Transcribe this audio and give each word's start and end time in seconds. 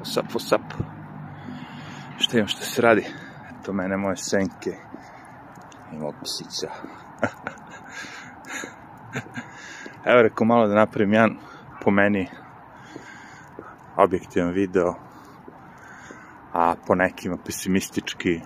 What's 0.00 0.54
up? 0.54 0.62
Šta 2.18 2.36
imam 2.36 2.48
što 2.48 2.60
se 2.60 2.82
radi? 2.82 3.06
Eto 3.50 3.72
mene, 3.72 3.96
moje 3.96 4.16
senke 4.16 4.70
i 5.92 5.98
mog 5.98 6.14
psića. 6.24 6.68
Evo 10.10 10.22
rekao 10.22 10.46
malo 10.46 10.66
da 10.66 10.74
napravim 10.74 11.12
jedan, 11.12 11.36
po 11.84 11.90
meni, 11.90 12.28
objektivan 13.96 14.52
video, 14.52 14.94
a 16.52 16.74
po 16.86 16.94
nekima 16.94 17.36
pesimistički, 17.44 18.40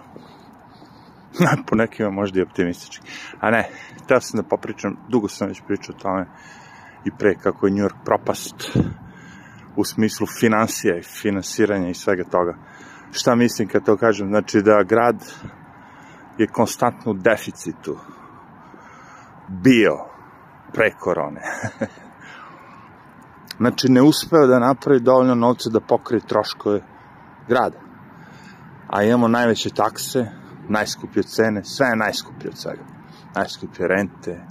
po 1.66 1.76
nekima 1.76 2.10
možda 2.10 2.40
i 2.40 2.42
optimistički. 2.42 3.08
A 3.40 3.50
ne, 3.50 3.68
teo 4.08 4.20
sam 4.20 4.40
da 4.40 4.48
popričam, 4.48 4.96
dugo 5.08 5.28
sam 5.28 5.48
već 5.48 5.62
pričao 5.66 5.94
o 5.94 5.98
tome 6.02 6.26
i 7.04 7.10
pre 7.18 7.34
kako 7.34 7.66
je 7.66 7.72
New 7.72 7.84
York 7.84 7.96
propast 8.04 8.78
u 9.76 9.84
smislu 9.84 10.26
financija 10.26 10.98
i 10.98 11.02
finansiranja 11.02 11.88
i 11.88 11.94
svega 11.94 12.24
toga. 12.24 12.54
Šta 13.12 13.34
mislim 13.34 13.68
kad 13.68 13.84
to 13.84 13.96
kažem? 13.96 14.28
Znači 14.28 14.62
da 14.62 14.82
grad 14.82 15.16
je 16.38 16.46
konstantno 16.46 17.12
u 17.12 17.14
deficitu 17.14 17.98
bio 19.48 19.96
pre 20.72 20.90
korone. 20.98 21.40
znači 23.60 23.88
ne 23.88 24.02
uspeo 24.02 24.46
da 24.46 24.58
napravi 24.58 25.00
dovoljno 25.00 25.34
novca 25.34 25.70
da 25.70 25.80
pokrije 25.80 26.20
troškove 26.26 26.80
grada. 27.48 27.78
A 28.88 29.02
imamo 29.02 29.28
najveće 29.28 29.70
takse, 29.70 30.26
najskuplje 30.68 31.22
cene, 31.22 31.64
sve 31.64 31.86
je 31.86 31.96
najskuplje 31.96 32.48
od 32.48 32.58
svega. 32.58 32.82
Najskuplje 33.34 33.88
rente, 33.88 34.46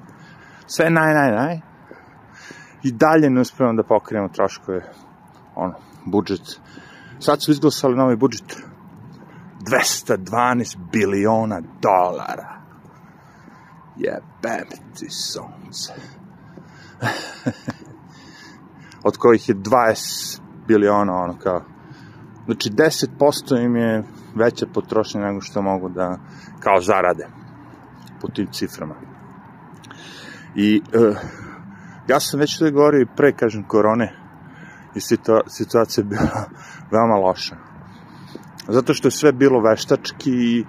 sve 0.67 0.85
je 0.85 0.91
naj, 0.91 1.13
naj, 1.13 1.31
naj. 1.31 1.59
I 2.83 2.91
dalje 2.91 3.29
ne 3.29 3.41
uspevamo 3.41 3.81
da 3.81 3.87
pokrijemo 3.87 4.29
troškove, 4.29 4.81
ono, 5.55 5.73
budžet. 6.05 6.59
Sad 7.19 7.43
su 7.43 7.51
izglasali 7.51 7.95
novi 7.95 8.15
budžet. 8.15 8.57
212 9.61 10.77
biliona 10.91 11.61
dolara. 11.81 12.61
Jebem 13.97 14.67
ti 14.99 15.09
sunce. 15.09 15.93
Od 19.07 19.17
kojih 19.17 19.49
je 19.49 19.55
20 19.55 20.39
biliona, 20.67 21.13
ono 21.13 21.39
kao, 21.39 21.61
Znači, 22.45 22.69
10% 22.69 23.65
im 23.65 23.75
je 23.75 24.03
veća 24.35 24.65
potrošnja 24.73 25.21
nego 25.21 25.41
što 25.41 25.61
mogu 25.61 25.89
da, 25.89 26.17
kao 26.59 26.81
zarade, 26.81 27.27
po 28.21 28.27
tim 28.27 28.47
ciframa. 28.51 28.95
I 30.55 30.81
uh, 30.81 31.17
ja 32.07 32.19
sam 32.19 32.39
već 32.39 32.59
to 32.59 32.71
govorio 32.71 33.01
i 33.01 33.15
pre, 33.15 33.31
kažem, 33.31 33.63
korone, 33.67 34.22
i 34.95 34.99
situa 34.99 35.41
situacija 35.47 36.01
je 36.01 36.07
bila 36.07 36.45
veoma 36.91 37.15
loša. 37.15 37.55
Zato 38.67 38.93
što 38.93 39.07
je 39.07 39.11
sve 39.11 39.31
bilo 39.31 39.61
veštački 39.61 40.31
i 40.31 40.65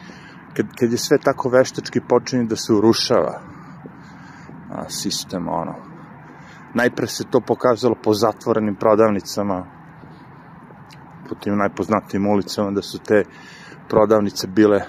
kad, 0.56 0.66
kad 0.78 0.92
je 0.92 0.98
sve 0.98 1.19
tako 1.19 1.48
veštački 1.48 2.00
počinje 2.08 2.44
da 2.44 2.56
se 2.56 2.72
urušava 2.72 3.41
a, 4.70 4.89
sistem, 4.89 5.48
ono. 5.48 5.75
Najpre 6.75 7.06
se 7.06 7.25
to 7.31 7.41
pokazalo 7.41 7.94
po 8.03 8.14
zatvorenim 8.14 8.77
prodavnicama, 8.77 9.66
po 11.28 11.34
tim 11.34 11.56
najpoznatijim 11.56 12.27
ulicama, 12.27 12.70
da 12.70 12.83
su 12.83 12.98
te 12.98 13.25
prodavnice 13.88 14.47
bile 14.47 14.81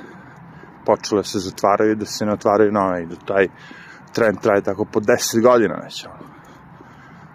počele 0.86 1.24
se 1.24 1.40
zatvaraju 1.40 1.92
i 1.92 1.96
da 1.96 2.06
se 2.06 2.26
ne 2.26 2.34
otvaraju 2.34 2.72
nove 2.72 3.04
i 3.04 3.06
da 3.06 3.16
taj 3.16 3.48
trend 4.14 4.40
traje 4.42 4.62
tako 4.62 4.86
po 4.86 5.00
10 5.00 5.42
godina 5.42 5.76
već. 5.84 6.06
Ono. 6.06 6.25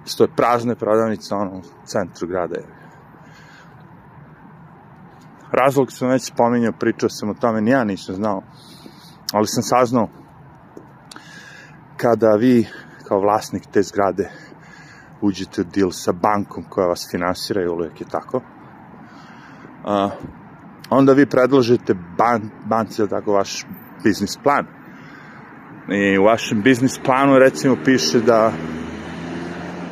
Stoje 0.04 0.28
prazne 0.36 0.74
prodavnice 0.74 1.34
ono, 1.34 1.58
u 1.58 1.62
centru 1.84 2.28
grada. 2.28 2.60
Razlog 5.52 5.92
sam 5.92 6.08
već 6.08 6.22
spominjao, 6.24 6.72
pričao 6.80 7.08
sam 7.08 7.30
o 7.30 7.34
tome, 7.34 7.60
nija 7.60 7.84
nisam 7.84 8.14
znao, 8.14 8.42
ali 9.32 9.46
sam 9.46 9.62
saznao 9.62 10.08
kada 11.96 12.30
vi 12.38 12.66
kao 13.08 13.20
vlasnik 13.20 13.62
te 13.72 13.82
zgrade 13.82 14.30
uđete 15.20 15.60
u 15.60 15.64
deal 15.64 15.90
sa 15.90 16.12
bankom 16.12 16.64
koja 16.68 16.86
vas 16.86 17.08
finansira 17.10 17.62
i 17.62 17.68
uvijek 17.68 18.00
je 18.00 18.06
tako, 18.06 18.40
a, 19.84 20.10
onda 20.90 21.12
vi 21.12 21.26
predložite 21.26 21.94
ban, 22.18 22.50
banci, 22.68 23.08
tako, 23.08 23.32
vaš 23.32 23.66
biznis 24.04 24.36
plan. 24.42 24.66
I 25.88 26.18
u 26.18 26.24
vašem 26.24 26.62
biznis 26.62 26.98
planu 27.04 27.38
recimo 27.38 27.76
piše 27.84 28.20
da 28.20 28.52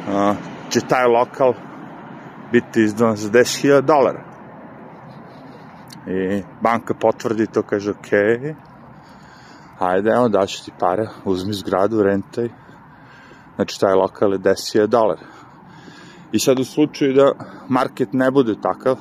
a, 0.08 0.34
će 0.70 0.80
taj 0.80 1.06
lokal 1.06 1.54
biti 2.52 2.82
izdan 2.82 3.16
za 3.16 3.30
10.000 3.30 3.80
dolara. 3.80 4.24
I 6.06 6.42
banka 6.60 6.94
potvrdi 6.94 7.46
to, 7.46 7.62
kaže, 7.62 7.90
ok, 7.90 8.12
ajde, 9.78 10.10
evo, 10.10 10.28
daću 10.28 10.64
ti 10.64 10.72
pare, 10.78 11.08
uzmi 11.24 11.52
zgradu, 11.52 12.02
rentaj, 12.02 12.48
znači 13.56 13.80
taj 13.80 13.94
lokal 13.94 14.32
je 14.32 14.38
10.000 14.38 14.86
dolara. 14.86 15.26
I 16.32 16.38
sad 16.38 16.60
u 16.60 16.64
slučaju 16.64 17.12
da 17.14 17.32
market 17.68 18.12
ne 18.12 18.30
bude 18.30 18.54
takav, 18.62 18.96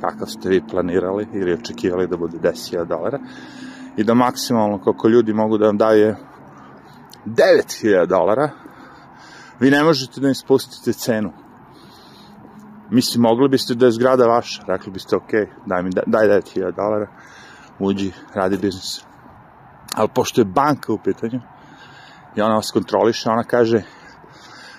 kakav 0.00 0.26
ste 0.26 0.48
vi 0.48 0.62
planirali 0.70 1.28
ili 1.32 1.52
očekivali 1.52 2.06
da 2.06 2.16
bude 2.16 2.38
10.000 2.38 2.84
dolara 2.84 3.18
i 3.96 4.04
da 4.04 4.14
maksimalno 4.14 4.78
koliko 4.78 5.08
ljudi 5.08 5.32
mogu 5.32 5.58
da 5.58 5.66
vam 5.66 5.76
daje 5.76 6.16
9.000 7.26 8.06
dolara, 8.06 8.50
vi 9.62 9.70
ne 9.70 9.84
možete 9.84 10.20
da 10.20 10.28
im 10.28 10.34
spustite 10.34 10.92
cenu. 10.92 11.32
Mislim, 12.90 13.22
mogli 13.22 13.48
biste 13.48 13.74
da 13.74 13.86
je 13.86 13.92
zgrada 13.92 14.26
vaša, 14.26 14.62
rekli 14.66 14.92
biste, 14.92 15.16
ok, 15.16 15.30
daj 15.66 15.82
mi, 15.82 15.90
daj 16.06 16.26
9.000 16.28 16.74
dolara, 16.76 17.06
uđi, 17.78 18.12
radi 18.34 18.58
biznis. 18.58 19.04
Ali 19.94 20.08
pošto 20.14 20.40
je 20.40 20.44
banka 20.44 20.92
u 20.92 20.98
pitanju, 20.98 21.40
i 22.36 22.40
ona 22.40 22.54
vas 22.54 22.70
kontroliše, 22.70 23.30
ona 23.30 23.44
kaže, 23.44 23.82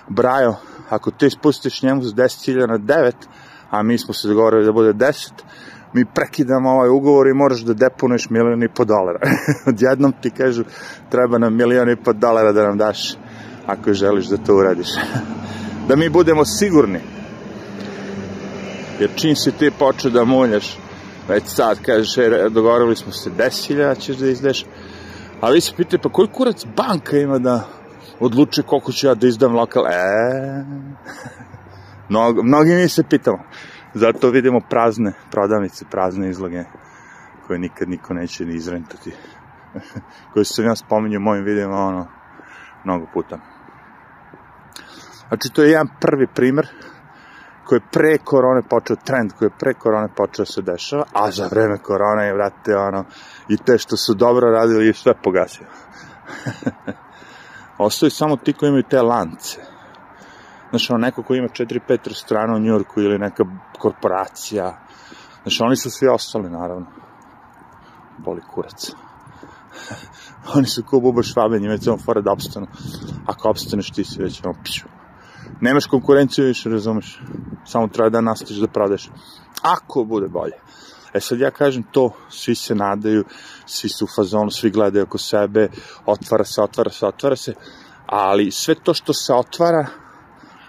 Brajo, 0.08 0.54
ako 0.90 1.10
ti 1.10 1.30
spustiš 1.30 1.82
njemu 1.82 2.02
za 2.02 2.12
10.000 2.12 2.68
na 2.68 2.78
9, 2.78 3.12
a 3.70 3.82
mi 3.82 3.98
smo 3.98 4.14
se 4.14 4.28
dogovorili 4.28 4.64
da 4.64 4.72
bude 4.72 4.92
10, 4.92 5.32
mi 5.92 6.04
prekidamo 6.14 6.70
ovaj 6.70 6.88
ugovor 6.88 7.26
i 7.26 7.34
moraš 7.34 7.60
da 7.60 7.74
deponuješ 7.74 8.30
milijon 8.30 8.62
i 8.62 8.68
po 8.68 8.84
dolara. 8.84 9.18
Odjednom 9.68 10.12
ti 10.20 10.30
kažu, 10.30 10.64
treba 11.10 11.38
nam 11.38 11.56
milijon 11.56 11.90
i 11.90 12.02
po 12.04 12.12
dolara 12.12 12.52
da 12.52 12.66
nam 12.68 12.78
daš, 12.78 13.16
ako 13.66 13.92
želiš 13.92 14.26
da 14.26 14.36
to 14.36 14.56
uradiš. 14.56 14.88
da 15.88 15.96
mi 15.96 16.08
budemo 16.08 16.44
sigurni. 16.44 17.00
Jer 19.00 19.10
čim 19.16 19.36
si 19.36 19.52
ti 19.52 19.70
počeo 19.78 20.10
da 20.10 20.24
muljaš, 20.24 20.78
već 21.28 21.44
sad 21.46 21.82
kažeš, 21.82 22.18
e, 22.18 22.48
dogovorili 22.50 22.96
smo 22.96 23.12
se 23.12 23.30
10.000 23.30 23.98
ćeš 23.98 24.16
da 24.16 24.26
izdeš, 24.26 24.66
a 25.40 25.50
vi 25.50 25.60
se 25.60 25.72
pitaju, 25.76 26.00
pa 26.02 26.08
koji 26.08 26.28
kurac 26.28 26.64
banka 26.76 27.18
ima 27.18 27.38
da 27.38 27.68
odluče 28.20 28.62
koliko 28.62 28.92
ću 28.92 29.06
ja 29.06 29.14
da 29.14 29.26
izdam 29.26 29.54
lokal? 29.54 29.86
E, 29.86 29.90
Mnogo, 32.08 32.42
mnogi 32.42 32.74
mi 32.74 32.88
se 32.88 33.02
pitamo. 33.10 33.38
Zato 33.94 34.30
vidimo 34.30 34.60
prazne 34.60 35.12
prodavnice, 35.30 35.84
prazne 35.90 36.30
izloge 36.30 36.64
koje 37.46 37.58
nikad 37.58 37.88
niko 37.88 38.14
neće 38.14 38.44
ni 38.44 38.54
izrentati. 38.54 39.12
koje 40.32 40.44
sam 40.44 40.64
ja 40.64 40.76
spominjao 40.76 41.18
u 41.18 41.22
mojim 41.22 41.44
videima 41.44 41.76
ono, 41.76 42.06
mnogo 42.84 43.06
puta. 43.14 43.53
Znači, 45.28 45.48
to 45.52 45.62
je 45.62 45.70
jedan 45.70 45.88
prvi 46.00 46.26
primer 46.34 46.66
koji 47.64 47.76
je 47.76 47.88
pre 47.92 48.18
korone 48.18 48.62
počeo, 48.70 48.96
trend 49.04 49.32
koji 49.38 49.46
je 49.46 49.58
pre 49.58 49.74
korone 49.74 50.08
počeo 50.16 50.44
da 50.44 50.52
se 50.52 50.62
dešava, 50.62 51.04
a 51.12 51.30
za 51.30 51.48
vreme 51.50 51.78
korone 51.78 52.26
je, 52.26 52.34
vrate, 52.34 52.76
ono, 52.76 53.04
i 53.48 53.56
te 53.56 53.78
što 53.78 53.96
su 53.96 54.14
dobro 54.14 54.50
radili 54.50 54.88
i 54.88 54.92
sve 54.92 55.14
pogasio. 55.22 55.66
Ostaju 57.78 58.10
samo 58.10 58.36
ti 58.36 58.52
koji 58.52 58.68
imaju 58.68 58.84
te 58.90 59.02
lance 59.02 59.60
Znaš, 60.74 60.90
ono, 60.90 60.98
neko 60.98 61.22
ko 61.22 61.34
ima 61.34 61.48
4-5 61.48 62.08
restorana 62.08 62.54
u 62.54 62.58
Njurku 62.58 63.00
ili 63.00 63.18
neka 63.18 63.44
korporacija. 63.78 64.78
Znaš, 65.42 65.60
oni 65.60 65.76
su 65.76 65.90
svi 65.90 66.08
ostali, 66.08 66.50
naravno. 66.50 66.86
Boli 68.18 68.40
kurac. 68.54 68.90
oni 70.56 70.66
su 70.66 70.82
ko 70.86 71.00
buba 71.00 71.22
švabenji, 71.22 71.68
već 71.68 71.84
samo 71.84 71.98
fora 71.98 72.20
da 72.20 72.32
opstanu. 72.32 72.66
Ako 73.26 73.48
opstaneš, 73.48 73.90
ti 73.90 74.04
si 74.04 74.22
već 74.22 74.44
ono, 74.44 74.54
pišu. 74.64 74.88
Nemaš 75.60 75.86
konkurenciju 75.86 76.46
više, 76.46 76.68
razumeš. 76.68 77.20
Samo 77.64 77.88
treba 77.88 78.10
da 78.10 78.20
nastaviš 78.20 78.60
da 78.60 78.68
prodeš. 78.68 79.10
Ako 79.62 80.04
bude 80.04 80.28
bolje. 80.28 80.54
E 81.14 81.20
sad 81.20 81.40
ja 81.40 81.50
kažem 81.50 81.82
to, 81.82 82.10
svi 82.28 82.54
se 82.54 82.74
nadaju, 82.74 83.24
svi 83.66 83.88
su 83.88 84.04
u 84.04 84.08
fazonu, 84.16 84.50
svi 84.50 84.70
gledaju 84.70 85.04
oko 85.04 85.18
sebe, 85.18 85.68
otvara 86.06 86.44
se, 86.44 86.62
otvara 86.62 86.90
se, 86.90 87.06
otvara 87.06 87.36
se, 87.36 87.54
ali 88.06 88.50
sve 88.50 88.74
to 88.74 88.94
što 88.94 89.12
se 89.12 89.34
otvara, 89.34 89.86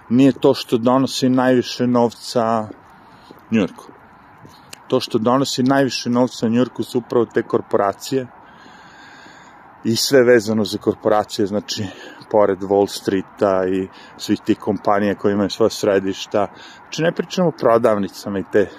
nije 0.10 0.32
to 0.32 0.54
što 0.54 0.78
donosi 0.78 1.30
najviše 1.30 1.88
novca 1.88 2.68
Njurku. 3.52 3.86
To 4.88 5.00
što 5.00 5.18
donosi 5.18 5.64
najviše 5.64 6.10
novca 6.10 6.48
Njurku 6.48 6.84
su 6.84 6.98
upravo 6.98 7.26
te 7.26 7.44
korporacije 7.44 8.28
i 9.86 9.96
sve 9.96 10.24
vezano 10.24 10.64
za 10.64 10.78
korporacije, 10.78 11.46
znači 11.46 11.86
pored 12.32 12.60
Wall 12.60 12.88
Streeta 12.88 13.66
i 13.68 13.88
svih 14.18 14.40
tih 14.46 14.60
kompanija 14.60 15.16
koji 15.16 15.34
imaju 15.34 15.50
svoje 15.50 15.70
središta. 15.70 16.48
Znači 16.78 17.02
ne 17.02 17.12
pričamo 17.12 17.48
o 17.48 17.58
prodavnicama 17.60 18.40
i 18.40 18.44
te 18.52 18.70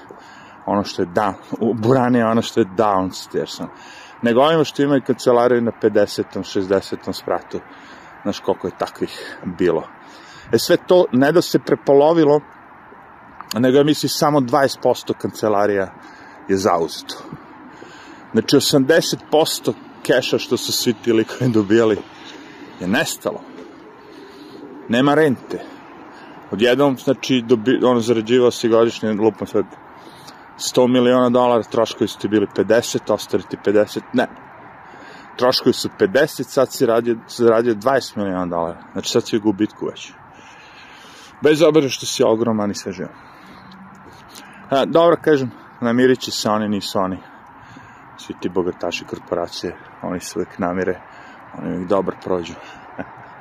ono 0.67 0.85
što 0.85 1.03
je 1.03 1.09
down, 1.09 2.17
je 2.17 2.27
ono 2.27 2.43
što 2.43 2.61
je 2.61 2.67
downstairs. 2.67 3.67
Nego 4.23 4.41
ovima 4.41 4.65
što 4.65 4.83
imaju 4.83 5.03
kancelariju 5.07 5.63
na 5.63 5.73
50. 5.83 6.23
60. 6.33 7.13
spratu. 7.13 7.61
Znaš 8.23 8.41
koliko 8.41 8.67
je 8.67 8.79
takvih 8.79 9.39
bilo. 9.59 9.89
E 10.53 10.59
sve 10.59 10.77
to 10.87 11.05
ne 11.13 11.33
da 11.33 11.43
se 11.43 11.59
prepolovilo, 11.59 12.41
nego 13.55 13.79
ja 13.79 13.85
misli 13.85 14.09
samo 14.09 14.41
20% 14.41 15.13
kancelarija 15.19 15.95
je 16.49 16.57
zauzeto. 16.57 17.15
Znači 18.33 18.57
80% 18.57 19.73
keša 20.07 20.39
što 20.39 20.57
su 20.57 20.73
svi 20.73 20.95
ti 21.05 21.13
likovi 21.13 21.51
dobijali 21.51 21.99
je 22.81 22.89
nestalo. 22.89 23.41
Nema 24.89 25.15
rente. 25.15 25.65
Odjednom, 26.51 26.97
znači, 26.99 27.43
dobi, 27.43 27.85
ono, 27.85 28.01
zarađivao 28.01 28.51
si 28.51 28.69
godišnje, 28.69 29.13
lupam 29.13 29.47
sad, 29.47 29.65
100 30.59 30.89
miliona 30.89 31.31
dolara, 31.31 31.63
troškovi 31.63 32.09
su 32.09 32.19
ti 32.19 32.29
bili 32.29 32.47
50, 32.57 33.13
ostali 33.13 33.43
ti 33.51 33.57
50, 33.65 34.01
ne. 34.13 34.27
Troškovi 35.37 35.73
su 35.73 35.89
50, 35.99 36.43
sad 36.43 36.73
si 36.73 36.87
radio, 36.87 37.17
zaradio 37.29 37.75
20 37.75 38.17
miliona 38.17 38.47
dolara. 38.47 38.83
Znači, 38.93 39.11
sad 39.11 39.27
si 39.27 39.37
u 39.37 39.41
gubitku 39.41 39.87
već. 39.87 40.13
Bez 41.43 41.63
obzira 41.63 41.89
što 41.89 42.07
si 42.07 42.23
ogroman 42.23 42.71
i 42.71 42.75
sve 42.75 42.93
živo. 42.93 43.11
A, 44.71 44.85
dobro, 44.85 45.17
kažem, 45.25 45.51
namirit 45.81 46.21
će 46.21 46.31
se 46.31 46.51
oni, 46.51 46.69
nisu 46.69 46.99
oni. 46.99 47.19
Svi 48.27 48.35
ti 48.41 48.49
bogataši 48.49 49.05
korporacije, 49.05 49.77
oni 50.03 50.21
se 50.21 50.39
uvek 50.39 50.59
namire, 50.59 51.01
oni 51.59 51.77
uvek 51.77 51.89
dobro 51.89 52.17
prođu. 52.25 52.55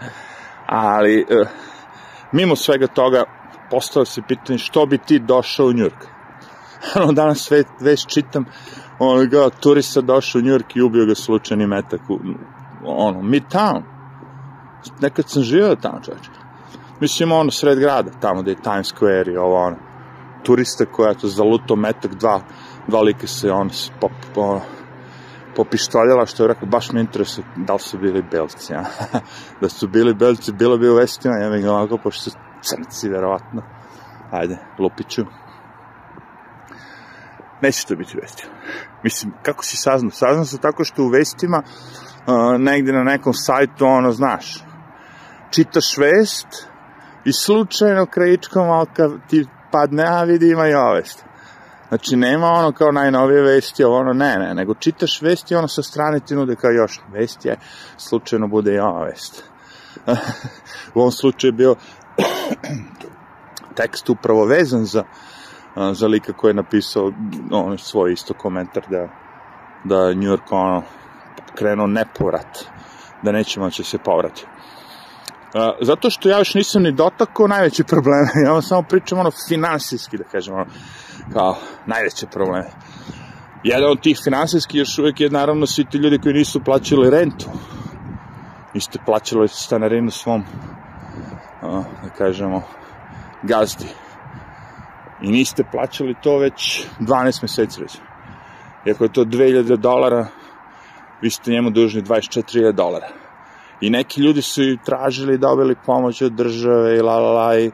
Ali, 0.68 1.20
e, 1.30 1.46
mimo 2.32 2.56
svega 2.56 2.88
toga, 2.88 3.24
postao 3.70 4.06
se 4.06 4.22
pitanje 4.28 4.60
što 4.60 4.86
bi 4.86 4.98
ti 4.98 5.20
došao 5.20 5.66
u 5.66 5.74
Njurk. 5.74 6.06
Ono, 7.02 7.14
danas 7.14 7.40
sve, 7.40 7.64
već 7.80 8.06
čitam, 8.08 8.46
ono, 9.00 9.26
ga, 9.26 9.50
turista 9.50 10.02
došao 10.02 10.40
u 10.40 10.44
Njurk 10.44 10.76
i 10.76 10.82
ubio 10.82 11.06
ga 11.06 11.16
slučajni 11.16 11.68
metak 11.68 12.02
u, 12.10 12.20
ono, 12.84 13.22
midtown. 13.22 13.82
Nekad 15.02 15.30
sam 15.30 15.44
živeo 15.44 15.76
tamo, 15.76 16.00
čovječe. 16.06 16.30
Mislim, 17.00 17.32
ono, 17.32 17.52
sred 17.52 17.80
grada, 17.80 18.12
tamo 18.22 18.42
gde 18.42 18.52
je 18.52 18.62
Times 18.62 18.94
Square 18.94 19.34
i 19.34 19.38
ovo, 19.38 19.56
ono, 19.56 19.78
turista 20.44 20.86
koja 20.86 21.14
to 21.14 21.28
zaluto 21.28 21.76
metak, 21.76 22.16
dva, 22.16 22.42
dva 22.88 23.02
lika 23.02 23.28
se, 23.28 23.52
ono, 23.52 23.70
pop, 24.00 24.12
ono, 24.36 24.62
popištoljala, 25.56 26.26
što 26.26 26.44
je 26.44 26.48
rekao, 26.48 26.68
baš 26.68 26.92
me 26.92 27.00
interesuje 27.00 27.48
da 27.56 27.74
li 27.74 27.80
su 27.80 27.98
bili 27.98 28.24
belci, 28.32 28.74
ja. 28.74 28.86
da 29.62 29.70
su 29.70 29.88
bili 29.88 30.14
belci, 30.14 30.54
bilo 30.54 30.78
bi 30.78 30.90
u 30.90 30.96
vestima, 30.96 31.36
ja 31.36 31.50
mi 31.50 31.62
ga 31.62 31.72
ovako, 31.72 31.98
pošto 32.04 32.30
su 32.30 32.38
crnci, 32.62 33.10
verovatno. 33.10 33.62
Ajde, 34.32 34.58
lupiću. 34.80 35.26
Neće 37.62 37.88
to 37.88 37.96
biti 37.96 38.18
u 38.18 38.22
vestima. 38.22 38.54
Mislim, 39.04 39.34
kako 39.44 39.64
si 39.64 39.78
saznao? 39.78 40.12
Saznao 40.12 40.46
se 40.46 40.58
tako 40.58 40.84
što 40.84 41.04
u 41.04 41.10
vestima, 41.10 41.62
uh, 41.64 42.60
negde 42.60 42.94
na 42.94 43.04
nekom 43.04 43.34
sajtu, 43.34 43.86
ono, 43.86 44.12
znaš, 44.12 44.64
čitaš 45.52 45.98
vest 45.98 46.48
i 47.26 47.34
slučajno 47.34 48.06
krajičkom 48.06 48.70
oka 48.70 49.10
ti 49.28 49.48
padne, 49.72 50.04
a 50.08 50.24
vidi 50.24 50.52
ima 50.52 50.68
i 50.68 50.74
ova 50.74 50.94
vest. 50.94 51.26
Znači, 51.90 52.16
nema 52.16 52.48
ono 52.48 52.72
kao 52.72 52.92
najnovije 52.92 53.42
vesti, 53.42 53.84
ono, 53.84 54.14
ne, 54.14 54.38
ne, 54.38 54.54
nego 54.56 54.74
čitaš 54.74 55.22
vesti, 55.22 55.56
ono 55.56 55.68
sa 55.68 55.84
strane 55.84 56.20
ti 56.20 56.36
nude 56.36 56.56
kao 56.56 56.72
još 56.72 57.02
vesti, 57.14 57.48
je, 57.48 57.58
slučajno 57.98 58.48
bude 58.48 58.74
i 58.74 58.80
ova 58.80 59.04
vest. 59.04 59.44
u 60.96 61.00
ovom 61.00 61.12
slučaju 61.12 61.50
je 61.50 61.58
bio 61.58 61.76
tekst 63.78 64.10
upravo 64.10 64.46
vezan 64.46 64.86
za, 64.86 65.04
za 65.92 66.08
lika 66.08 66.34
koji 66.34 66.50
je 66.50 66.56
napisao 66.56 67.12
on, 67.52 67.78
svoj 67.78 68.14
isto 68.14 68.34
komentar 68.34 68.84
da, 68.90 69.08
da 69.84 70.14
New 70.14 70.30
York 70.32 70.52
ono, 70.52 70.84
krenuo 71.56 71.88
nepovrat, 71.88 72.66
da 73.24 73.32
neće 73.32 73.60
moći 73.60 73.84
se 73.84 73.98
povrati. 73.98 74.46
Uh, 75.56 75.62
zato 75.82 76.10
što 76.10 76.30
ja 76.30 76.38
još 76.38 76.54
nisam 76.54 76.84
ni 76.84 76.92
dotakao 76.92 77.48
najveći 77.48 77.84
problem, 77.84 78.28
ja 78.46 78.52
vam 78.52 78.62
samo 78.62 78.82
pričam 78.82 79.20
ono 79.20 79.32
finansijski, 79.48 80.18
da 80.18 80.24
kažem, 80.24 80.54
ono, 80.54 80.66
kao 81.34 81.56
najveće 81.86 82.28
probleme. 82.28 82.70
Jedan 83.64 83.92
od 83.92 84.02
tih 84.02 84.20
finansijskih 84.24 84.80
još 84.80 85.00
uvek 85.00 85.20
je 85.20 85.30
naravno 85.30 85.66
svi 85.66 85.86
ti 85.86 85.98
ljudi 85.98 86.20
koji 86.20 86.34
nisu 86.34 86.64
plaćali 86.64 87.10
rentu. 87.10 87.46
Niste 88.74 89.00
plaćali 89.06 89.48
stanarinu 89.48 90.12
svom, 90.12 90.44
da 92.04 92.10
kažemo, 92.18 92.62
gazdi. 93.44 93.88
I 95.22 95.32
niste 95.32 95.64
plaćali 95.72 96.16
to 96.24 96.38
već 96.38 96.88
12 97.00 97.42
meseci 97.42 97.82
već. 97.82 97.98
Iako 98.86 99.04
je 99.04 99.14
to 99.14 99.24
2000 99.24 99.76
dolara, 99.76 100.28
vi 101.22 101.30
ste 101.30 101.52
njemu 101.52 101.70
dužni 101.70 102.02
24.000 102.02 102.72
dolara 102.72 103.08
I 103.82 103.90
neki 103.90 104.22
ljudi 104.22 104.42
su 104.42 104.64
i 104.64 104.78
tražili, 104.86 105.38
dobili 105.38 105.76
pomoć 105.86 106.22
od 106.22 106.32
države 106.32 106.98
i 106.98 107.02
la 107.02 107.20
la 107.20 107.32
la 107.32 107.60
i 107.60 107.72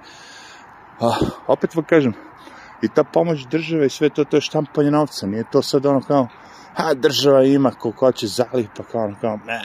a, 0.99 1.11
opet 1.47 1.75
vam 1.75 1.85
kažem, 1.85 2.13
i 2.81 2.87
ta 2.87 3.03
pomoć 3.03 3.45
države 3.47 3.85
i 3.85 3.89
sve 3.89 4.09
to, 4.09 4.23
to 4.23 4.37
je 4.37 4.41
štampanje 4.41 4.91
novca, 4.91 5.27
nije 5.27 5.43
to 5.51 5.61
sad 5.61 5.85
ono 5.85 6.01
kao, 6.01 6.27
a 6.75 6.93
država 6.93 7.43
ima 7.43 7.71
koliko 7.71 8.05
hoće 8.05 8.27
zalih, 8.27 8.69
pa 8.77 8.83
kao 8.83 9.03
ono 9.03 9.15
kao, 9.21 9.39
ne, 9.45 9.61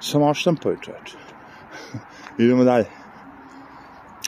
samo 0.00 0.28
oštampaju 0.28 0.76
čoveče. 0.80 1.16
Idemo 2.38 2.64
dalje. 2.64 2.86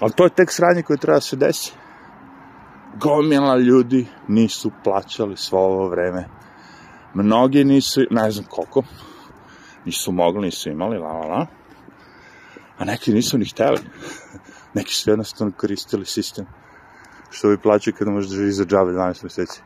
Ali 0.00 0.12
to 0.12 0.24
je 0.24 0.30
tek 0.30 0.52
sranje 0.52 0.82
koje 0.82 0.96
treba 0.96 1.16
da 1.16 1.20
se 1.20 1.36
desi. 1.36 1.72
Gomila 2.94 3.56
ljudi 3.56 4.06
nisu 4.28 4.70
plaćali 4.84 5.36
svo 5.36 5.58
ovo 5.58 5.88
vreme. 5.88 6.28
Mnogi 7.14 7.64
nisu, 7.64 8.00
ne 8.10 8.30
znam 8.30 8.46
koliko, 8.50 8.82
nisu 9.84 10.12
mogli, 10.12 10.42
nisu 10.42 10.70
imali, 10.70 10.98
la, 10.98 11.12
la, 11.12 11.26
la. 11.26 11.46
A 12.78 12.84
neki 12.84 13.12
nisu 13.12 13.38
ni 13.38 13.44
hteli. 13.44 13.78
neki 14.74 14.94
su 14.94 15.10
jednostavno 15.10 15.52
koristili 15.56 16.06
sistem. 16.06 16.46
Što 17.30 17.48
vi 17.48 17.58
plaćaju 17.58 17.94
kada 17.98 18.10
možeš 18.10 18.30
da 18.30 18.36
živi 18.36 18.52
za 18.52 18.64
džabe 18.64 18.92
12 18.92 19.24
meseci. 19.24 19.60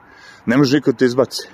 Ne 0.46 0.56
može 0.56 0.76
niko 0.76 0.93
te 0.93 1.05
izbaci. 1.05 1.49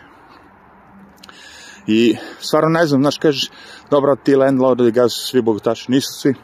I 1.86 2.16
stvarno 2.40 2.68
ne 2.68 2.86
znam, 2.86 3.02
znaš, 3.02 3.18
kažeš, 3.18 3.50
dobro, 3.90 4.16
ti 4.16 4.36
landlordi 4.36 4.90
gaz 4.90 5.12
su 5.12 5.26
svi 5.26 5.42
bogataši, 5.42 5.90
nisu 5.90 6.12
svi. 6.20 6.34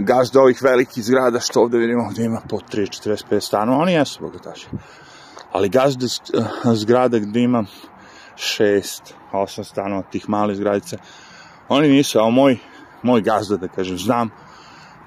Gaz 0.00 0.30
do 0.30 0.40
ovih 0.40 0.62
velikih 0.62 1.04
zgrada, 1.04 1.40
što 1.40 1.60
ovde 1.60 1.78
vidimo, 1.78 2.08
gde 2.10 2.24
ima 2.24 2.40
po 2.48 2.56
3, 2.56 3.08
45 3.08 3.40
stanova, 3.40 3.82
oni 3.82 3.92
jesu 3.92 4.20
bogataši. 4.20 4.66
Ali 5.52 5.68
gazde 5.68 6.06
zgrada 6.74 7.18
gde 7.18 7.40
ima 7.40 7.64
šest, 8.36 9.14
osam 9.32 9.64
stanova 9.64 10.02
tih 10.02 10.28
malih 10.28 10.56
zgradica. 10.56 10.96
Oni 11.68 11.88
nisu, 11.88 12.18
a 12.18 12.30
moj, 12.30 12.58
moj 13.02 13.20
gazda, 13.20 13.56
da 13.56 13.68
kažem, 13.68 13.98
znam 13.98 14.30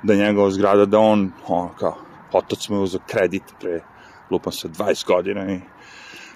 da 0.03 0.15
njegova 0.15 0.51
zgrada, 0.51 0.85
da 0.85 0.99
on, 0.99 1.31
on 1.47 1.69
kao, 1.79 1.97
otac 2.33 2.69
mu 2.69 2.75
je 2.75 2.81
uzao 2.81 3.01
kredit 3.07 3.43
pre, 3.59 3.81
lupam 4.31 4.53
se, 4.53 4.67
20 4.67 5.07
godina 5.07 5.53
i 5.53 5.59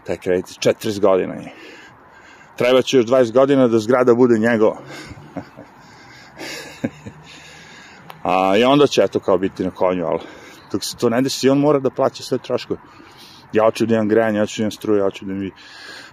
taj 0.03 0.17
kredit 0.17 0.45
40 0.45 0.99
godina 0.99 1.35
i 1.35 1.47
treba 2.57 2.81
će 2.81 2.97
još 2.97 3.05
20 3.05 3.31
godina 3.33 3.67
da 3.67 3.79
zgrada 3.79 4.13
bude 4.13 4.39
njegova. 4.39 4.77
a, 8.23 8.57
I 8.57 8.63
onda 8.63 8.87
će 8.87 9.01
eto 9.01 9.19
kao 9.19 9.37
biti 9.37 9.63
na 9.63 9.71
konju, 9.71 10.05
ali 10.05 10.19
dok 10.71 10.83
se 10.83 10.97
to 10.97 11.09
ne 11.09 11.21
desi, 11.21 11.49
on 11.49 11.59
mora 11.59 11.79
da 11.79 11.89
plaća 11.89 12.23
sve 12.23 12.37
troškove. 12.37 12.79
Ja 13.53 13.63
hoću 13.63 13.85
da 13.85 13.95
imam 13.95 14.09
grejanje, 14.09 14.37
ja 14.37 14.43
hoću 14.43 14.61
da 14.61 14.63
imam 14.63 14.71
struje, 14.71 14.99
ja 14.99 15.03
hoću 15.03 15.25
da 15.25 15.33
mi 15.33 15.51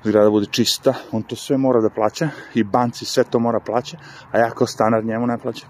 zgrada 0.04 0.30
bude 0.30 0.46
čista, 0.50 0.94
on 1.12 1.22
to 1.22 1.36
sve 1.36 1.56
mora 1.56 1.80
da 1.80 1.90
plaća 1.90 2.28
i 2.54 2.64
banci 2.64 3.04
sve 3.04 3.24
to 3.24 3.38
mora 3.38 3.60
plaća, 3.60 3.96
a 4.32 4.38
ja 4.38 4.50
kao 4.50 4.66
stanar 4.66 5.04
njemu 5.04 5.26
ne 5.26 5.38
plaćam. 5.38 5.68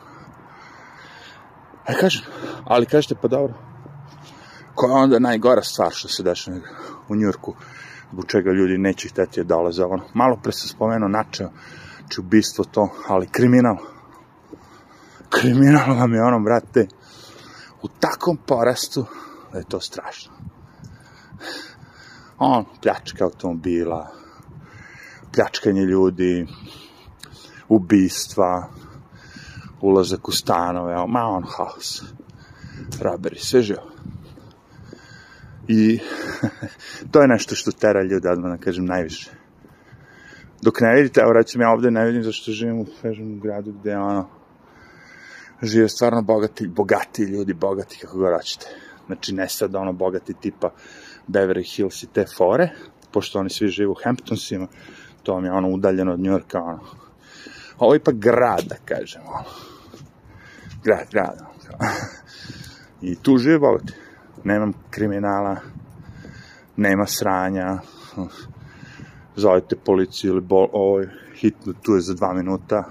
Aj 1.86 1.94
kažem, 1.94 2.22
ali 2.64 2.86
kažete 2.86 3.14
pa 3.22 3.28
dobro, 3.28 3.54
koja 4.74 4.90
je 4.90 5.02
onda 5.02 5.18
najgora 5.18 5.62
stvar 5.62 5.92
što 5.92 6.08
se 6.08 6.22
dešava 6.22 6.56
u 7.08 7.16
Njurku, 7.16 7.54
zbog 8.12 8.26
čega 8.26 8.50
ljudi 8.50 8.78
neće 8.78 9.08
hteti 9.08 9.44
da 9.44 9.54
dolaze 9.56 9.84
ono. 9.84 10.02
Malo 10.14 10.36
pre 10.42 10.52
se 10.52 10.68
spomenuo 10.68 11.08
načeo, 11.08 11.50
či 12.08 12.20
ubistvo 12.20 12.64
to, 12.64 12.88
ali 13.08 13.26
kriminal. 13.26 13.76
Kriminal 15.28 15.96
vam 15.96 16.14
je 16.14 16.22
ono, 16.22 16.40
brate, 16.40 16.86
u 17.82 17.88
takom 17.88 18.36
porastu 18.46 19.06
da 19.52 19.58
je 19.58 19.64
to 19.64 19.80
strašno. 19.80 20.32
On, 22.38 22.64
pljačka 22.82 23.24
automobila, 23.24 24.10
pljačkanje 25.32 25.82
ljudi, 25.82 26.46
ubistva, 27.68 28.68
ulazak 29.80 30.28
u 30.28 30.32
stanove, 30.32 30.94
ma 31.08 31.24
on 31.24 31.44
haos, 31.48 32.02
raberi, 33.00 33.38
sve 33.38 33.62
živo. 33.62 33.93
I 35.68 35.98
to 37.10 37.20
je 37.20 37.28
nešto 37.28 37.54
što 37.54 37.70
tera 37.70 38.02
ljude, 38.02 38.30
odmah 38.30 38.50
da 38.50 38.64
kažem, 38.64 38.84
najviše. 38.84 39.30
Dok 40.62 40.80
ne 40.80 40.94
vidite, 40.94 41.20
evo 41.20 41.32
recimo 41.32 41.64
ja 41.64 41.70
ovde 41.70 41.90
ne 41.90 42.06
vidim 42.06 42.22
zašto 42.22 42.52
živim 42.52 42.80
u, 42.80 42.86
kažem, 43.02 43.32
u 43.32 43.40
gradu 43.40 43.72
gde 43.72 43.96
ono, 43.96 44.28
žive 45.62 45.88
stvarno 45.88 46.22
bogati, 46.22 46.68
bogati 46.68 47.22
ljudi, 47.22 47.54
bogati 47.54 47.98
kako 47.98 48.18
god 48.18 48.32
hoćete. 48.36 48.66
Znači, 49.06 49.34
ne 49.34 49.48
sad 49.48 49.74
ono 49.74 49.92
bogati 49.92 50.34
tipa 50.40 50.70
Beverly 51.28 51.76
Hills 51.76 52.02
i 52.02 52.06
te 52.12 52.24
fore, 52.36 52.68
pošto 53.12 53.38
oni 53.38 53.50
svi 53.50 53.68
žive 53.68 53.88
u 53.88 53.96
Hamptonsima, 54.04 54.66
to 55.22 55.34
vam 55.34 55.44
je 55.44 55.52
ono 55.52 55.68
udaljeno 55.68 56.12
od 56.12 56.20
Njorka, 56.20 56.60
ono. 56.60 56.80
Ovo 57.78 57.94
je 57.94 57.98
ipak 57.98 58.14
grad, 58.14 58.64
da 58.66 58.76
kažem, 58.84 59.22
ono. 59.26 59.44
Grad, 60.84 61.06
grad, 61.12 61.38
ono. 61.40 61.90
I 63.10 63.16
tu 63.16 63.36
žive 63.36 63.58
bogati. 63.58 64.03
Nemam 64.44 64.72
kriminala, 64.90 65.56
nema 66.76 67.06
sranja, 67.06 67.78
zovete 69.36 69.76
policiju 69.76 70.32
ili 70.32 70.40
bol, 70.40 70.68
ovaj, 70.72 71.06
hitno 71.34 71.72
tu 71.82 71.94
je 71.94 72.00
za 72.00 72.14
dva 72.14 72.34
minuta, 72.34 72.84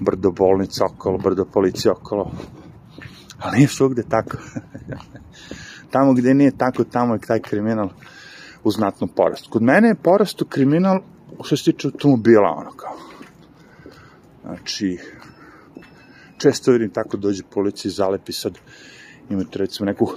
brdo 0.00 0.30
bolnica 0.30 0.84
okolo, 0.84 1.18
brdo 1.18 1.44
policija 1.44 1.92
okolo, 1.92 2.30
ali 3.38 3.56
nije 3.56 3.68
svugde 3.68 4.02
tako. 4.02 4.36
tamo 5.92 6.12
gde 6.12 6.34
nije 6.34 6.56
tako, 6.56 6.84
tamo 6.84 7.14
je 7.14 7.20
taj 7.20 7.40
kriminal 7.40 7.88
u 8.64 8.70
znatnom 8.70 9.10
porastu. 9.16 9.50
Kod 9.50 9.62
mene 9.62 9.88
je 9.88 9.94
porastu 9.94 10.44
kriminal 10.44 11.00
što 11.44 11.56
se 11.56 11.64
tiče 11.64 11.88
automobila, 11.88 12.54
ono 12.56 12.70
kao. 12.70 12.96
Znači, 14.42 14.98
često 16.38 16.72
vidim 16.72 16.90
tako 16.90 17.16
dođe 17.16 17.42
policija 17.54 17.88
i 17.90 17.92
zalepi 17.92 18.32
sad, 18.32 18.58
imate 19.32 19.58
recimo 19.58 19.86
neku 19.86 20.12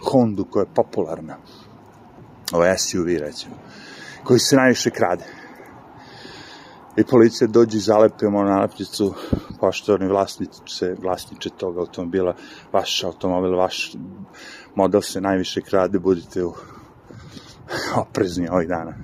Hondu 0.00 0.44
koja 0.44 0.62
je 0.62 0.74
popularna, 0.74 1.36
ovo 2.52 2.64
SUV 2.78 3.06
recimo, 3.06 3.54
koji 4.24 4.40
se 4.40 4.56
najviše 4.56 4.90
krade. 4.90 5.24
I 6.96 7.04
policija 7.04 7.48
dođe 7.48 7.78
i 7.78 7.80
zalepe 7.80 8.28
mu 8.28 8.44
nalepnicu, 8.44 9.14
poštovani 9.60 10.10
vlasnice, 10.10 10.94
vlasniče 11.02 11.50
tog 11.50 11.78
automobila, 11.78 12.34
vaš 12.72 13.04
automobil, 13.04 13.56
vaš 13.56 13.92
model 14.74 15.00
se 15.00 15.20
najviše 15.20 15.60
krade, 15.60 15.98
budite 15.98 16.44
u 16.44 16.54
oprezni 17.96 18.48
ovih 18.50 18.68
dana. 18.68 18.94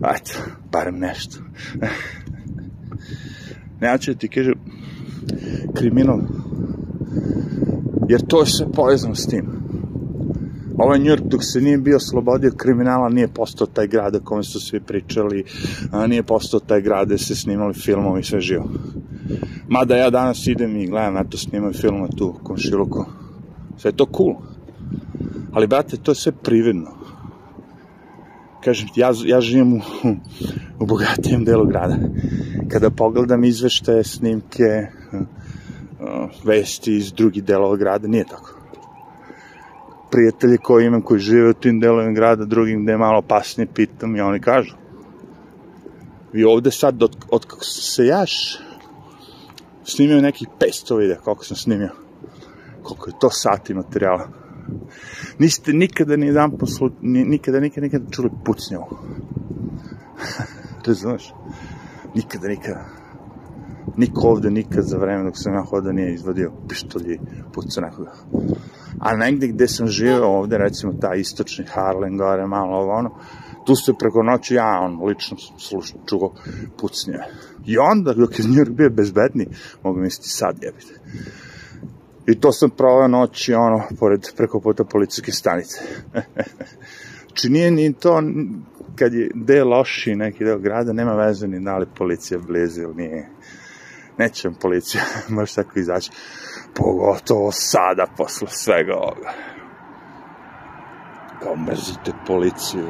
Eto, 0.16 0.32
barem 0.72 0.98
nešto. 0.98 1.38
ne, 3.80 3.98
ću 3.98 4.12
da 4.12 4.18
ti 4.18 4.28
kažem, 4.28 4.54
kriminal, 5.74 6.20
jer 8.08 8.26
to 8.26 8.40
je 8.40 8.46
sve 8.46 8.66
povezano 8.72 9.14
s 9.14 9.26
tim. 9.26 9.58
Ovaj 10.78 10.98
York 10.98 11.22
dok 11.24 11.40
se 11.44 11.60
nije 11.60 11.78
bio 11.78 12.00
slobodio 12.00 12.52
kriminala 12.56 13.08
nije 13.08 13.28
postao 13.28 13.66
taj 13.66 13.86
grad 13.86 14.16
o 14.16 14.20
kome 14.24 14.42
su 14.42 14.60
svi 14.60 14.80
pričali, 14.80 15.44
a 15.90 16.06
nije 16.06 16.22
postao 16.22 16.60
taj 16.60 16.80
grad 16.80 17.06
gde 17.06 17.18
se 17.18 17.34
snimali 17.34 17.74
filmovi 17.74 18.20
i 18.20 18.24
sve 18.24 18.40
živo. 18.40 18.70
Mada 19.68 19.96
ja 19.96 20.10
danas 20.10 20.46
idem 20.46 20.76
i 20.76 20.86
gledam, 20.86 21.16
eto 21.16 21.38
snimam 21.38 21.72
filmove 21.72 22.08
tu 22.16 22.26
u 22.26 22.44
komšiluku. 22.44 23.04
Sve 23.76 23.88
je 23.88 23.96
to 23.96 24.06
cool. 24.16 24.34
Ali, 25.52 25.66
brate, 25.66 25.96
to 25.96 26.10
je 26.10 26.14
sve 26.14 26.32
prividno. 26.32 26.90
Kažem 28.64 28.88
ti, 28.88 29.00
ja, 29.00 29.12
ja 29.24 29.40
živim 29.40 29.72
u, 29.72 29.80
u 30.80 30.86
bogatijem 30.86 31.44
delu 31.44 31.66
grada. 31.66 31.96
Kada 32.68 32.90
pogledam 32.90 33.44
izveštaje, 33.44 34.04
snimke, 34.04 34.86
vesti 36.44 36.96
iz 36.96 37.12
drugih 37.12 37.44
delova 37.44 37.76
grada, 37.76 38.08
nije 38.08 38.24
tako 38.24 38.58
prijatelji 40.10 40.58
koji 40.58 40.86
imam 40.86 41.02
koji 41.02 41.20
žive 41.20 41.50
u 41.50 41.54
tim 41.54 41.80
delovima 41.80 42.12
grada, 42.12 42.44
drugim 42.44 42.82
gde 42.82 42.92
je 42.92 42.98
malo 42.98 43.18
opasnije, 43.18 43.68
pitam 43.74 44.16
i 44.16 44.20
oni 44.20 44.40
kažu. 44.40 44.74
Vi 46.32 46.44
ovde 46.44 46.70
sad, 46.70 47.02
od, 47.02 47.16
od 47.30 47.46
kako 47.46 47.64
se 47.64 48.06
jaš 48.06 48.58
snimio 49.84 50.20
nekih 50.20 50.48
500 50.60 50.98
videa, 50.98 51.20
koliko 51.20 51.44
sam 51.44 51.56
snimio. 51.56 51.90
Koliko 52.82 53.10
je 53.10 53.18
to 53.20 53.30
sati 53.30 53.74
materijala. 53.74 54.28
Niste 55.38 55.72
nikada 55.72 56.16
ni 56.16 56.26
jedan 56.26 56.58
poslu, 56.58 56.90
nikada, 57.02 57.60
nikada, 57.60 57.84
nikada 57.84 58.10
čuli 58.10 58.30
pucnjavu. 58.44 58.86
Razumeš? 60.86 61.32
Nikada, 62.14 62.48
nikada. 62.48 62.97
Niko 63.98 64.28
ovde 64.28 64.50
nikad 64.50 64.84
za 64.84 64.98
vreme 64.98 65.24
dok 65.24 65.34
sam 65.36 65.54
ja 65.54 65.62
hoda 65.62 65.92
nije 65.92 66.14
izvadio 66.14 66.52
pištolji 66.68 67.18
puca 67.52 67.80
nekoga. 67.80 68.12
A 69.00 69.16
negde 69.16 69.48
gde 69.48 69.68
sam 69.68 69.86
živeo 69.86 70.26
ovde, 70.26 70.58
recimo 70.58 70.92
ta 71.00 71.14
istočni 71.14 71.64
Harlem, 71.64 72.18
gore 72.18 72.46
malo 72.46 72.76
ovo 72.76 72.92
ono, 72.92 73.10
tu 73.66 73.74
se 73.74 73.92
preko 73.98 74.22
noći 74.22 74.54
ja 74.54 74.80
on 74.82 75.04
lično 75.04 75.36
slušao, 75.58 76.00
čuo 76.06 76.34
pucnje. 76.80 77.18
I 77.66 77.78
onda, 77.78 78.14
dok 78.14 78.38
je 78.38 78.44
New 78.44 78.64
York 78.64 78.70
bio 78.70 78.90
bezbedni, 78.90 79.46
mogu 79.82 80.00
misliti 80.00 80.28
sad 80.28 80.56
jebite. 80.62 80.94
I 82.26 82.40
to 82.40 82.52
sam 82.52 82.70
provao 82.70 83.08
noći, 83.08 83.54
ono, 83.54 83.82
pored, 83.98 84.26
preko 84.36 84.60
puta 84.60 84.84
policijske 84.84 85.32
stanice. 85.32 85.80
znači 87.26 87.48
nije 87.48 87.70
ni 87.70 87.92
to, 87.92 88.22
kad 88.96 89.14
je 89.14 89.30
gde 89.34 89.64
loši 89.64 90.14
neki 90.14 90.44
deo 90.44 90.58
grada, 90.58 90.92
nema 90.92 91.12
veze 91.12 91.48
ni 91.48 91.64
da 91.64 91.76
li 91.76 91.86
policija 91.98 92.40
blizu 92.46 92.82
ili 92.82 92.94
nije. 92.94 93.28
Neće 94.18 94.48
vam 94.48 94.56
policija, 94.60 95.02
može 95.36 95.54
tako 95.54 95.78
izaći. 95.78 96.10
Pogotovo 96.74 97.52
sada, 97.52 98.06
posle 98.16 98.48
svega 98.50 98.94
ovoga. 98.94 99.32
Kao 101.42 101.56
mrzite 101.56 102.12
policiju. 102.26 102.88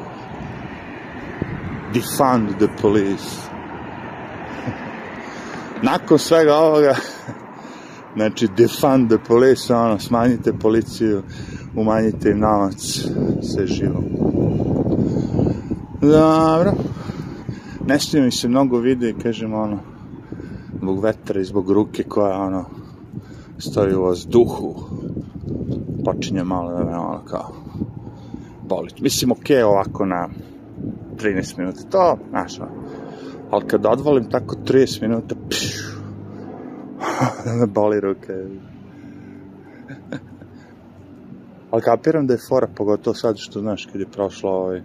Defund 1.94 2.48
the 2.56 2.68
police. 2.82 3.36
Nakon 5.90 6.18
svega 6.18 6.54
ovoga, 6.54 6.94
znači 8.16 8.48
defund 8.56 9.08
the 9.10 9.18
police, 9.28 9.74
ono, 9.74 9.98
smanjite 9.98 10.52
policiju, 10.52 11.22
umanjite 11.76 12.30
im 12.30 12.38
novac, 12.38 12.80
sve 13.54 13.66
živo. 13.66 14.02
Dobro. 16.00 16.72
Ne 17.86 17.98
mi 18.20 18.30
se 18.30 18.48
mnogo 18.48 18.78
vide, 18.78 19.14
kažem, 19.22 19.54
ono, 19.54 19.78
zbog 20.88 21.04
vetra 21.04 21.40
i 21.40 21.44
zbog 21.44 21.70
ruke 21.70 22.02
koja, 22.02 22.38
ono, 22.38 22.64
stoji 23.58 23.94
u 23.94 24.02
vazduhu, 24.02 24.74
počinje 26.04 26.44
malo 26.44 26.72
da 26.72 26.84
me 26.84 26.98
ono 26.98 27.24
kao 27.24 27.52
boli. 28.68 28.88
Mislim, 29.00 29.30
okay, 29.30 29.62
ovako 29.62 30.06
na 30.06 30.28
13 31.16 31.58
minuta, 31.58 31.80
to, 31.90 32.18
znaš, 32.30 32.60
ali 33.50 33.66
kad 33.66 33.86
odvalim 33.86 34.30
tako 34.30 34.56
30 34.66 35.02
minuta, 35.02 35.34
pšu, 35.50 36.00
da 37.60 37.66
boli 37.66 38.00
ruke. 38.00 38.32
ali 41.70 41.82
kapiram 41.82 42.26
da 42.26 42.34
je 42.34 42.40
fora, 42.48 42.66
pogotovo 42.74 43.14
sad 43.14 43.38
što, 43.38 43.60
znaš, 43.60 43.86
kad 43.92 44.00
je 44.00 44.06
prošla 44.06 44.50
ovaj 44.50 44.82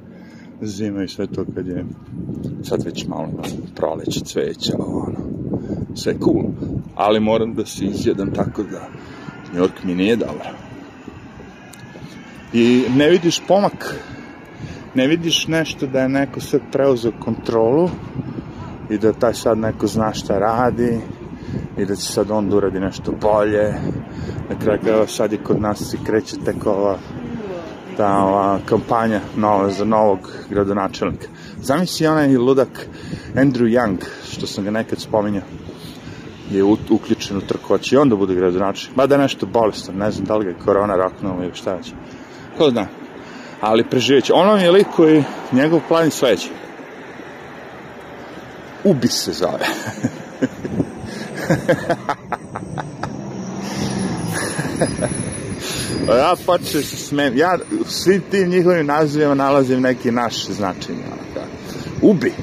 zima 0.62 1.04
i 1.04 1.08
sve 1.08 1.28
to, 1.28 1.46
kad 1.56 1.68
je 1.68 1.86
sad 2.64 2.84
već 2.86 3.08
malo 3.08 3.30
proleće 3.76 4.20
cveća, 4.20 4.74
ono, 4.78 5.33
sve 5.96 6.16
cool 6.24 6.44
ali 6.96 7.20
moram 7.20 7.54
da 7.54 7.66
se 7.66 7.86
izjedam 7.86 8.34
tako 8.34 8.64
da 8.64 8.90
New 9.54 9.64
York 9.64 9.84
mi 9.84 9.96
nije 9.96 10.16
dobro. 10.16 10.50
I 12.54 12.86
ne 12.96 13.10
vidiš 13.10 13.42
pomak, 13.48 13.96
ne 14.96 15.08
vidiš 15.08 15.48
nešto 15.48 15.88
da 15.88 16.00
je 16.00 16.10
neko 16.10 16.40
sve 16.42 16.60
preuzeo 16.72 17.12
kontrolu 17.20 17.90
i 18.90 18.98
da 18.98 19.14
taj 19.14 19.34
sad 19.34 19.58
neko 19.58 19.88
zna 19.88 20.14
šta 20.14 20.40
radi 20.40 21.00
i 21.78 21.86
da 21.86 21.96
će 21.96 22.12
sad 22.12 22.32
on 22.32 22.50
da 22.50 22.56
uradi 22.56 22.80
nešto 22.80 23.12
bolje. 23.22 23.74
Na 24.50 24.60
kraju 24.60 24.80
krajeva 24.82 25.08
sad 25.08 25.32
je 25.32 25.44
kod 25.44 25.62
nas 25.62 25.94
i 25.94 26.06
kreće 26.06 26.36
tek 26.46 26.66
ova 26.66 26.98
ta 27.98 28.18
ova 28.18 28.60
kampanja 28.66 29.22
nova 29.38 29.70
za 29.70 29.86
novog 29.86 30.20
gradonačelnika. 30.50 31.28
Zamisli 31.62 32.08
onaj 32.08 32.38
ludak 32.38 32.88
Andrew 33.36 33.80
Young, 33.80 33.98
što 34.32 34.48
sam 34.48 34.64
ga 34.64 34.72
nekad 34.72 35.00
spominjao 35.00 35.44
je 36.58 36.64
uključen 36.90 37.38
u 37.38 37.42
trkoć 37.42 37.92
i 37.92 37.98
onda 37.98 38.16
bude 38.16 38.36
gradonačelnik. 38.36 38.98
Mada 38.98 39.18
nešto 39.18 39.46
bolestan, 39.46 39.96
ne 39.96 40.12
znam 40.12 40.26
da 40.26 40.36
li 40.36 40.46
ga 40.46 40.52
je 40.52 40.58
korona 40.66 40.96
raknula 40.96 41.44
ili 41.44 41.56
šta 41.56 41.74
već. 41.74 41.92
Ko 42.58 42.70
zna. 42.70 42.88
Ali 43.62 43.90
preživjet 43.90 44.26
će. 44.26 44.34
Ono 44.34 44.56
je 44.56 44.72
lik 44.72 44.88
koji, 44.96 45.24
njegov 45.52 45.82
plan 45.88 46.06
je 46.06 46.12
sledeći. 46.12 46.50
Ubi 48.84 49.08
se 49.08 49.34
zove. 49.34 49.66
ja 56.18 56.36
počeo 56.46 56.82
se 56.82 56.98
smem. 56.98 57.38
Ja 57.38 57.58
u 57.82 57.86
svim 57.86 58.22
tim 58.32 58.50
njihovim 58.50 58.86
nazivima 58.86 59.34
nalazim 59.34 59.82
neki 59.82 60.12
naš 60.12 60.46
značenje. 60.46 61.04
Ubi. 62.02 62.34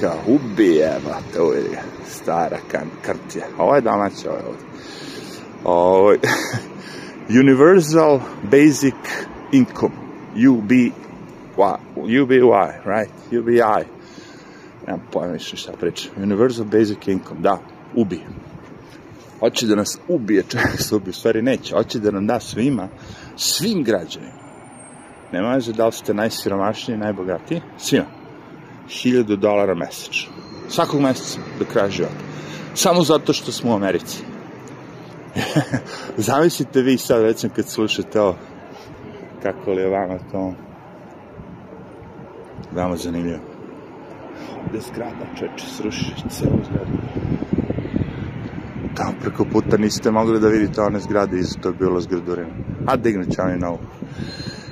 Kao 0.00 0.18
ubi, 0.26 0.78
evo, 0.78 1.14
to 1.34 1.52
je 1.52 1.82
stara 2.08 2.58
kan, 2.70 2.88
kartija. 3.02 3.44
Ovo 3.58 3.74
je 3.74 3.80
domaća, 3.80 4.30
ovo 4.30 4.38
je 4.38 4.44
ovdje. 4.46 4.66
Ovo, 5.64 6.14
Universal 7.42 8.20
Basic 8.42 8.94
Income, 9.52 9.94
UBY, 10.34 10.90
UBY, 11.96 12.72
right? 12.84 13.40
UBI. 13.40 13.86
Nemam 14.86 15.06
pojma 15.12 15.32
više 15.32 15.56
šta 15.56 15.72
pričam. 15.72 16.12
Universal 16.22 16.64
Basic 16.64 17.06
Income, 17.06 17.40
da. 17.40 17.58
ubije. 17.94 18.26
Hoće 19.40 19.66
da 19.66 19.74
nas 19.74 19.98
ubije, 20.08 20.42
čak 20.48 20.60
se 20.78 20.94
ubije, 20.94 21.10
u 21.10 21.12
stvari 21.12 21.42
neće. 21.42 21.74
Hoće 21.74 21.98
da 21.98 22.10
nam 22.10 22.26
da 22.26 22.40
svima, 22.40 22.88
svim 23.36 23.84
građanima. 23.84 24.46
Nema 25.32 25.54
veze 25.54 25.72
da 25.72 25.86
li 25.86 25.92
ste 25.92 26.14
najsiromašniji, 26.14 26.98
najbogatiji, 26.98 27.60
svima. 27.78 28.15
1000 28.88 29.36
dolara 29.36 29.74
mesečno. 29.74 30.32
Svakog 30.68 31.00
meseca 31.00 31.40
do 31.58 31.64
kraja 31.64 31.90
života. 31.90 32.24
Samo 32.74 33.02
zato 33.02 33.32
što 33.32 33.52
smo 33.52 33.72
u 33.72 33.74
Americi. 33.74 34.22
Zamislite 36.16 36.82
vi 36.82 36.98
sad, 36.98 37.22
recimo, 37.22 37.52
kad 37.56 37.68
slušate 37.68 38.20
ovo, 38.20 38.36
kako 39.42 39.72
li 39.72 39.82
je 39.82 39.88
vama 39.88 40.18
to 40.32 40.54
veoma 42.72 42.96
zanimljivo. 42.96 43.38
Ovde 44.66 44.80
zgrada, 44.80 45.26
čeče, 45.38 45.66
sruši 45.66 46.14
celu 46.30 46.58
zgradu. 46.64 46.92
Tamo 48.96 49.12
preko 49.20 49.44
puta 49.44 49.76
niste 49.76 50.10
mogli 50.10 50.40
da 50.40 50.48
vidite 50.48 50.80
one 50.80 51.00
zgrade 51.00 51.38
iz 51.38 51.56
to 51.60 51.68
je 51.68 51.74
bilo 51.74 52.00
zgradurina. 52.00 52.50
A 52.86 52.96
dignut 52.96 53.34
će 53.34 53.42
oni 53.42 53.58
novu. 53.58 53.78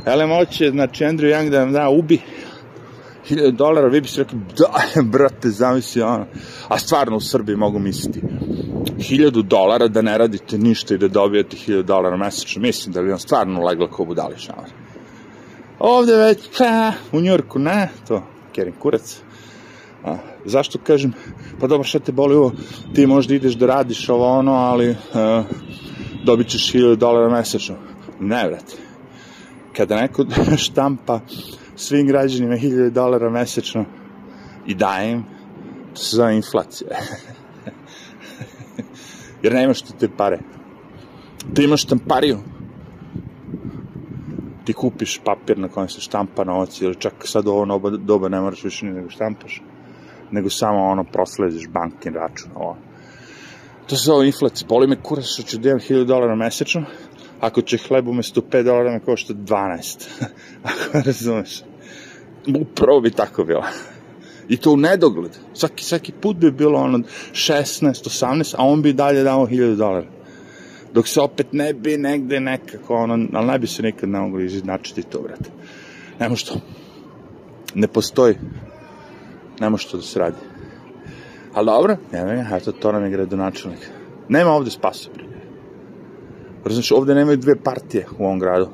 Ele 0.06 0.26
moće, 0.26 0.70
znači 0.70 1.04
Andrew 1.04 1.34
Young 1.34 1.50
da 1.50 1.60
vam 1.60 1.72
da 1.72 1.88
ubi 1.88 2.20
1000 3.30 3.50
dolara, 3.50 3.88
vi 3.88 4.00
biste 4.00 4.22
rekli, 4.22 4.38
da, 4.58 5.02
brate, 5.12 5.50
zamisli 5.50 6.02
ono. 6.02 6.26
A 6.68 6.78
stvarno 6.78 7.16
u 7.16 7.20
Srbiji 7.20 7.56
mogu 7.56 7.78
misliti, 7.78 8.20
1000 8.96 9.42
dolara 9.42 9.88
da 9.88 10.02
ne 10.02 10.18
radite 10.18 10.58
ništa 10.58 10.94
i 10.94 10.98
da 10.98 11.08
dobijete 11.08 11.56
1000 11.56 11.82
dolara 11.82 12.16
mesečno, 12.16 12.62
mislim 12.62 12.92
da 12.92 13.02
bi 13.02 13.08
vam 13.08 13.18
stvarno 13.18 13.60
leglo 13.60 13.88
ko 13.88 14.04
budali 14.04 14.38
šamar. 14.38 14.70
Ovde 15.78 16.16
već, 16.16 16.38
pa, 16.58 16.92
u 17.12 17.20
Njurku, 17.20 17.58
ne, 17.58 17.88
to, 18.08 18.22
kerim 18.52 18.74
kurac. 18.78 19.20
A, 20.04 20.16
zašto 20.44 20.78
kažem, 20.78 21.12
pa 21.60 21.66
dobro, 21.66 21.84
šta 21.84 21.98
te 21.98 22.12
boli 22.12 22.34
ovo, 22.34 22.52
ti 22.94 23.06
možda 23.06 23.34
ideš 23.34 23.54
da 23.54 23.66
radiš 23.66 24.08
ovo 24.08 24.38
ono, 24.38 24.52
ali 24.52 24.90
uh, 24.90 24.96
dobit 26.24 26.48
ćeš 26.48 26.72
1000 26.72 26.96
dolara 26.96 27.28
mesečno. 27.28 27.76
Ne, 28.20 28.48
vrate. 28.48 28.76
Kada 29.76 29.96
neko 29.96 30.24
štampa 30.66 31.20
svim 31.76 32.06
građanima 32.06 32.54
1000 32.54 32.90
dolara 32.90 33.30
mesečno 33.30 33.84
i 34.66 34.74
daje 34.74 35.12
im, 35.12 35.24
to 35.94 36.00
se 36.00 36.16
zove 36.16 36.36
inflacija. 36.36 36.90
Jer 39.42 39.52
nemaš 39.52 39.82
ti 39.82 39.92
te 40.00 40.08
pare. 40.16 40.38
Ti 41.54 41.64
imaš 41.64 41.82
štampariju. 41.82 42.38
Ti 44.64 44.72
kupiš 44.72 45.20
papir 45.24 45.58
na 45.58 45.68
kojem 45.68 45.88
se 45.88 46.00
štampa 46.00 46.44
novac, 46.44 46.80
ili 46.80 46.94
čak 46.94 47.12
sad 47.24 47.48
ovo 47.48 47.66
doba, 47.66 47.90
doba 47.90 48.28
ne 48.28 48.40
moraš 48.40 48.64
više 48.64 48.86
ni 48.86 48.92
nego 48.92 49.10
štampaš, 49.10 49.62
nego 50.30 50.50
samo 50.50 50.84
ono 50.84 51.04
proslediš 51.04 51.68
bankin 51.68 52.14
račun. 52.14 52.50
Ovo. 52.54 52.76
To 53.86 53.96
se 53.96 54.04
zove 54.04 54.26
inflacija. 54.26 54.68
Boli 54.68 54.86
me 54.86 55.02
kurac 55.02 55.24
što 55.24 55.42
ću 55.42 55.58
da 55.58 55.68
imam 55.68 55.80
1000 55.80 56.04
dolara 56.04 56.34
mesečno, 56.34 56.84
ako 57.40 57.62
će 57.62 57.78
hleb 57.78 58.08
umesto 58.08 58.40
5 58.40 58.62
dolara 58.62 58.92
me 58.92 59.00
košta 59.00 59.34
12. 59.34 60.08
ako 60.70 60.98
razumeš. 61.06 61.62
Upravo 62.60 63.00
bi 63.00 63.10
tako 63.10 63.44
bilo. 63.44 63.64
I 64.48 64.56
to 64.56 64.72
u 64.72 64.76
nedogled. 64.76 65.30
Svaki, 65.54 65.84
svaki 65.84 66.12
put 66.12 66.36
bi 66.36 66.50
bilo 66.50 66.80
ono 66.80 66.98
16, 67.32 67.82
18, 67.82 68.54
a 68.58 68.64
on 68.64 68.82
bi 68.82 68.92
dalje 68.92 69.22
dao 69.22 69.46
1000 69.46 69.76
dolara. 69.76 70.06
Dok 70.92 71.08
se 71.08 71.20
opet 71.20 71.52
ne 71.52 71.72
bi 71.72 71.96
negde 71.96 72.40
nekako, 72.40 72.94
ono, 72.94 73.26
ali 73.32 73.46
ne 73.46 73.58
bi 73.58 73.66
se 73.66 73.82
nikad 73.82 74.08
ne 74.08 74.20
mogli 74.20 74.46
izjednačiti 74.46 75.02
to, 75.02 75.20
brate. 75.20 75.50
Nemo 76.20 76.36
što. 76.36 76.54
Ne 77.74 77.88
postoji. 77.88 78.34
Nemo 79.60 79.76
što 79.76 79.96
da 79.96 80.02
se 80.02 80.18
radi. 80.18 80.36
Ali 81.54 81.66
dobro, 81.66 81.96
nema 82.12 82.56
eto, 82.56 82.72
to 82.72 82.92
nam 82.92 83.04
je 83.04 83.10
gradonačelnik. 83.10 83.90
Nema 84.28 84.50
ovde 84.50 84.70
spasa, 84.70 85.10
bre. 85.14 85.33
Znači, 86.70 86.94
ovde 86.94 87.14
nemaju 87.14 87.36
dve 87.36 87.56
partije 87.56 88.06
u 88.18 88.24
ovom 88.24 88.38
gradu. 88.38 88.68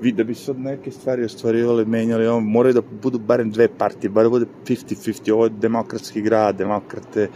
Vi, 0.00 0.12
da 0.12 0.24
bi 0.24 0.34
sad 0.34 0.58
neke 0.58 0.90
stvari 0.90 1.24
ostvarivali, 1.24 1.84
menjali, 1.84 2.26
ovo, 2.26 2.40
moraju 2.40 2.74
da 2.74 2.82
budu 3.02 3.18
barem 3.18 3.50
dve 3.50 3.68
partije, 3.68 4.10
bar 4.10 4.24
da 4.24 4.30
bude 4.30 4.46
50-50, 4.66 5.32
ovo 5.32 5.44
je 5.44 5.50
demokratski 5.50 6.22
grad, 6.22 6.56
demokrate, 6.56 7.28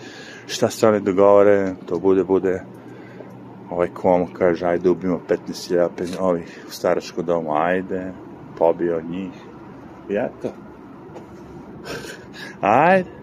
šta 0.46 0.70
se 0.70 1.01
dogovore, 1.01 1.75
to 1.87 1.99
bude, 1.99 2.25
bude, 2.25 2.62
ovaj 3.70 3.88
komo 3.94 4.29
kaže, 4.33 4.66
ajde 4.66 4.90
ubimo 4.90 5.20
15.000 5.29 5.88
ovih 6.20 6.64
u 6.68 6.70
staračkom 6.70 7.25
domu, 7.25 7.55
ajde, 7.55 8.12
pobio 8.59 9.03
njih, 9.11 9.33
i 10.11 10.14
eto. 10.14 10.53
ajde. 12.61 13.17